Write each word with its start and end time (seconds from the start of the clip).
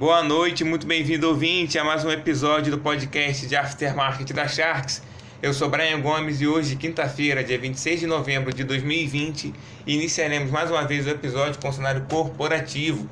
Boa 0.00 0.22
noite, 0.22 0.64
muito 0.64 0.86
bem-vindo 0.86 1.28
ouvinte 1.28 1.78
a 1.78 1.84
mais 1.84 2.06
um 2.06 2.10
episódio 2.10 2.70
do 2.70 2.78
podcast 2.78 3.46
de 3.46 3.54
Aftermarket 3.54 4.32
da 4.32 4.48
Sharks. 4.48 5.02
Eu 5.42 5.52
sou 5.52 5.68
Brian 5.68 6.00
Gomes 6.00 6.40
e 6.40 6.46
hoje, 6.46 6.74
quinta-feira, 6.74 7.44
dia 7.44 7.58
26 7.58 8.00
de 8.00 8.06
novembro 8.06 8.50
de 8.50 8.64
2020, 8.64 9.52
iniciaremos 9.86 10.50
mais 10.50 10.70
uma 10.70 10.86
vez 10.86 11.06
o 11.06 11.10
episódio 11.10 11.60
com 11.60 11.68
o 11.68 11.72
cenário 11.74 12.06
corporativo. 12.08 13.06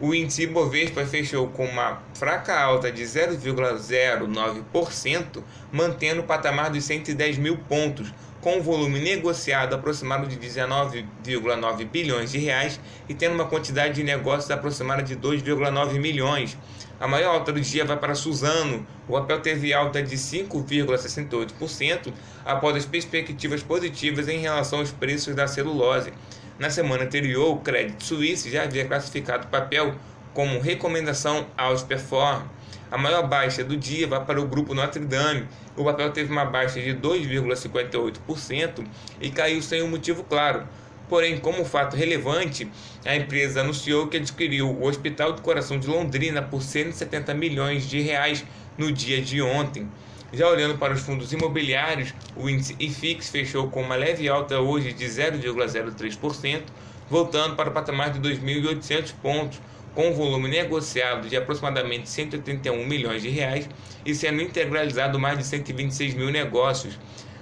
O 0.00 0.12
índice 0.12 0.42
Ibovespa 0.42 1.06
fechou 1.06 1.46
com 1.48 1.64
uma 1.64 2.02
fraca 2.14 2.58
alta 2.58 2.90
de 2.90 3.04
0,09%, 3.04 5.40
mantendo 5.70 6.22
o 6.22 6.24
patamar 6.24 6.70
dos 6.70 6.82
110 6.84 7.38
mil 7.38 7.56
pontos, 7.56 8.12
com 8.40 8.58
um 8.58 8.60
volume 8.60 8.98
negociado 8.98 9.72
aproximado 9.72 10.26
de 10.26 10.36
19,9 10.36 11.88
bilhões 11.88 12.32
de 12.32 12.38
reais 12.38 12.80
e 13.08 13.14
tendo 13.14 13.36
uma 13.36 13.46
quantidade 13.46 13.94
de 13.94 14.02
negócios 14.02 14.50
aproximada 14.50 15.00
de 15.00 15.14
2,9 15.16 16.00
milhões. 16.00 16.58
A 16.98 17.06
maior 17.06 17.36
alta 17.36 17.52
do 17.52 17.60
dia 17.60 17.84
vai 17.84 17.96
para 17.96 18.16
Suzano. 18.16 18.84
O 19.08 19.12
papel 19.12 19.38
teve 19.40 19.72
alta 19.72 20.02
de 20.02 20.16
5,68% 20.16 22.12
após 22.44 22.74
as 22.76 22.84
perspectivas 22.84 23.62
positivas 23.62 24.26
em 24.28 24.38
relação 24.38 24.80
aos 24.80 24.90
preços 24.90 25.36
da 25.36 25.46
celulose. 25.46 26.12
Na 26.56 26.70
semana 26.70 27.02
anterior, 27.02 27.52
o 27.52 27.58
Credit 27.58 28.02
Suisse 28.04 28.48
já 28.48 28.62
havia 28.62 28.86
classificado 28.86 29.46
o 29.46 29.48
papel 29.48 29.92
como 30.32 30.60
recomendação 30.60 31.46
aos 31.56 31.82
perform. 31.82 32.44
A 32.92 32.96
maior 32.96 33.26
baixa 33.26 33.64
do 33.64 33.76
dia 33.76 34.06
vai 34.06 34.24
para 34.24 34.40
o 34.40 34.46
grupo 34.46 34.72
Notre 34.72 35.04
Dame. 35.04 35.48
O 35.76 35.82
papel 35.82 36.12
teve 36.12 36.30
uma 36.30 36.44
baixa 36.44 36.80
de 36.80 36.94
2,58% 36.94 38.86
e 39.20 39.30
caiu 39.30 39.60
sem 39.60 39.82
um 39.82 39.88
motivo 39.88 40.22
claro. 40.22 40.64
Porém, 41.08 41.38
como 41.38 41.64
fato 41.64 41.96
relevante, 41.96 42.70
a 43.04 43.16
empresa 43.16 43.60
anunciou 43.60 44.06
que 44.06 44.18
adquiriu 44.18 44.70
o 44.70 44.86
Hospital 44.86 45.32
do 45.32 45.42
Coração 45.42 45.76
de 45.76 45.88
Londrina 45.88 46.40
por 46.40 46.62
170 46.62 47.34
milhões 47.34 47.88
de 47.88 48.00
reais 48.00 48.44
no 48.78 48.92
dia 48.92 49.20
de 49.20 49.42
ontem. 49.42 49.88
Já 50.36 50.48
olhando 50.48 50.76
para 50.76 50.92
os 50.92 51.00
fundos 51.00 51.32
imobiliários, 51.32 52.12
o 52.34 52.50
índice 52.50 52.74
IFIX 52.80 53.30
fechou 53.30 53.68
com 53.68 53.80
uma 53.80 53.94
leve 53.94 54.28
alta 54.28 54.58
hoje 54.58 54.92
de 54.92 55.04
0,03%, 55.04 56.62
voltando 57.08 57.54
para 57.54 57.70
o 57.70 57.72
patamar 57.72 58.10
de 58.10 58.18
2.800 58.18 59.14
pontos, 59.22 59.60
com 59.94 60.08
um 60.08 60.12
volume 60.12 60.48
negociado 60.48 61.28
de 61.28 61.36
aproximadamente 61.36 62.10
181 62.10 62.84
milhões 62.84 63.22
de 63.22 63.28
reais 63.28 63.68
e 64.04 64.12
sendo 64.12 64.42
integralizado 64.42 65.20
mais 65.20 65.38
de 65.38 65.44
126 65.44 66.14
mil 66.14 66.32
negócios. 66.32 66.98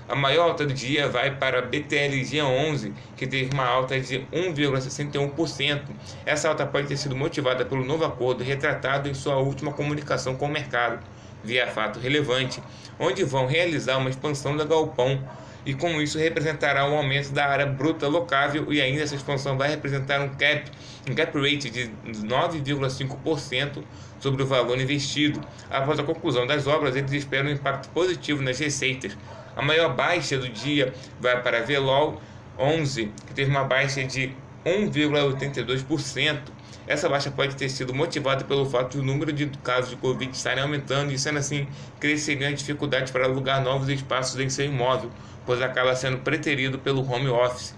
A 0.06 0.14
maior 0.14 0.50
alta 0.50 0.66
do 0.66 0.74
dia 0.74 1.08
vai 1.08 1.34
para 1.34 1.60
a 1.60 1.62
BTLG 1.62 2.42
11, 2.42 2.92
que 3.16 3.26
teve 3.26 3.54
uma 3.54 3.64
alta 3.64 3.98
de 3.98 4.18
1,61%. 4.30 5.80
Essa 6.26 6.50
alta 6.50 6.66
pode 6.66 6.88
ter 6.88 6.98
sido 6.98 7.16
motivada 7.16 7.64
pelo 7.64 7.82
novo 7.82 8.04
acordo 8.04 8.44
retratado 8.44 9.08
em 9.08 9.14
sua 9.14 9.38
última 9.38 9.72
comunicação 9.72 10.36
com 10.36 10.44
o 10.44 10.50
mercado, 10.50 11.02
via 11.44 11.66
fato 11.66 11.98
relevante, 11.98 12.62
onde 12.98 13.24
vão 13.24 13.46
realizar 13.46 13.98
uma 13.98 14.10
expansão 14.10 14.56
da 14.56 14.64
galpão 14.64 15.20
e 15.64 15.74
com 15.74 16.00
isso 16.00 16.18
representará 16.18 16.88
um 16.88 16.96
aumento 16.96 17.30
da 17.30 17.46
área 17.46 17.66
bruta 17.66 18.08
locável 18.08 18.72
e 18.72 18.80
ainda 18.80 19.02
essa 19.02 19.14
expansão 19.14 19.56
vai 19.56 19.68
representar 19.68 20.20
um 20.20 20.30
cap, 20.30 20.70
um 21.08 21.14
cap 21.14 21.38
rate 21.38 21.70
de 21.70 21.90
9,5% 22.06 23.82
sobre 24.18 24.42
o 24.42 24.46
valor 24.46 24.80
investido. 24.80 25.40
Após 25.70 25.98
a 25.98 26.02
conclusão 26.02 26.46
das 26.46 26.66
obras, 26.66 26.96
eles 26.96 27.12
esperam 27.12 27.48
um 27.48 27.52
impacto 27.52 27.88
positivo 27.90 28.42
nas 28.42 28.58
receitas. 28.58 29.16
A 29.56 29.62
maior 29.62 29.94
baixa 29.94 30.36
do 30.36 30.48
dia 30.48 30.92
vai 31.20 31.40
para 31.42 31.58
a 31.58 31.62
Velol 31.62 32.20
11, 32.58 33.12
que 33.26 33.34
teve 33.34 33.50
uma 33.50 33.64
baixa 33.64 34.02
de 34.04 34.34
1,82%. 34.64 36.40
Essa 36.86 37.08
baixa 37.08 37.30
pode 37.30 37.54
ter 37.54 37.68
sido 37.68 37.94
motivada 37.94 38.44
pelo 38.44 38.68
fato 38.68 38.92
de 38.92 38.98
o 38.98 39.02
número 39.02 39.32
de 39.32 39.46
casos 39.62 39.90
de 39.90 39.96
Covid 39.96 40.30
estarem 40.34 40.62
aumentando 40.62 41.12
e, 41.12 41.18
sendo 41.18 41.38
assim, 41.38 41.66
crescerem 42.00 42.48
as 42.48 42.58
dificuldades 42.58 43.12
para 43.12 43.24
alugar 43.24 43.62
novos 43.62 43.88
espaços 43.88 44.40
em 44.40 44.48
seu 44.48 44.66
imóvel, 44.66 45.10
pois 45.46 45.62
acaba 45.62 45.94
sendo 45.94 46.18
preterido 46.18 46.78
pelo 46.78 47.08
home 47.08 47.28
office. 47.28 47.74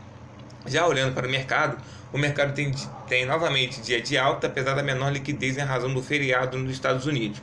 Já 0.67 0.87
olhando 0.87 1.13
para 1.13 1.29
o 1.29 1.31
mercado, 1.31 1.77
o 2.13 2.19
mercado 2.19 2.55
tem, 2.55 2.73
tem 3.07 3.27
novamente 3.27 3.83
dia 3.83 4.01
de 4.01 4.17
alta, 4.17 4.47
apesar 4.47 4.75
da 4.75 4.83
menor 4.83 5.13
liquidez 5.13 5.59
em 5.59 5.63
razão 5.63 5.93
do 5.93 6.03
feriado 6.03 6.57
nos 6.57 6.73
Estados 6.73 7.07
Unidos. 7.07 7.43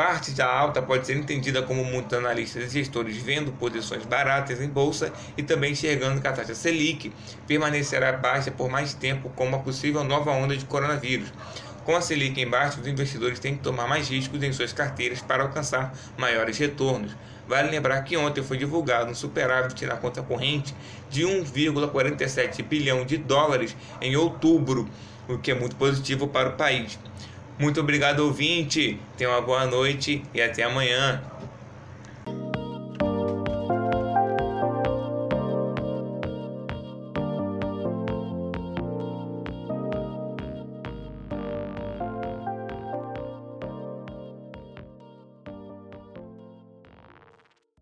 Parte 0.00 0.30
da 0.30 0.50
alta 0.50 0.80
pode 0.80 1.06
ser 1.06 1.14
entendida 1.14 1.60
como 1.60 1.84
muitos 1.84 2.16
analistas 2.16 2.64
e 2.64 2.78
gestores 2.78 3.18
vendo 3.18 3.52
posições 3.52 4.02
baratas 4.06 4.58
em 4.58 4.66
bolsa 4.66 5.12
e 5.36 5.42
também 5.42 5.72
enxergando 5.72 6.22
que 6.22 6.26
a 6.26 6.32
taxa 6.32 6.54
Selic 6.54 7.12
permanecerá 7.46 8.10
baixa 8.12 8.50
por 8.50 8.70
mais 8.70 8.94
tempo 8.94 9.28
com 9.36 9.44
uma 9.44 9.58
possível 9.58 10.02
nova 10.02 10.30
onda 10.30 10.56
de 10.56 10.64
coronavírus. 10.64 11.30
Com 11.84 11.94
a 11.94 12.00
Selic 12.00 12.40
em 12.40 12.48
baixa, 12.48 12.80
os 12.80 12.86
investidores 12.86 13.38
têm 13.38 13.54
que 13.54 13.62
tomar 13.62 13.86
mais 13.86 14.08
riscos 14.08 14.42
em 14.42 14.50
suas 14.54 14.72
carteiras 14.72 15.20
para 15.20 15.42
alcançar 15.42 15.92
maiores 16.16 16.56
retornos. 16.56 17.14
Vale 17.46 17.70
lembrar 17.70 18.00
que 18.00 18.16
ontem 18.16 18.42
foi 18.42 18.56
divulgado 18.56 19.10
um 19.10 19.14
superávit 19.14 19.84
na 19.84 19.96
conta 19.96 20.22
corrente 20.22 20.74
de 21.10 21.24
1,47 21.24 22.62
bilhão 22.62 23.04
de 23.04 23.18
dólares 23.18 23.76
em 24.00 24.16
outubro, 24.16 24.88
o 25.28 25.36
que 25.36 25.50
é 25.50 25.54
muito 25.54 25.76
positivo 25.76 26.26
para 26.26 26.48
o 26.48 26.52
país. 26.52 26.98
Muito 27.60 27.78
obrigado, 27.78 28.20
ouvinte. 28.20 28.98
Tenha 29.18 29.28
uma 29.28 29.42
boa 29.42 29.66
noite 29.66 30.24
e 30.32 30.40
até 30.40 30.62
amanhã. 30.62 31.22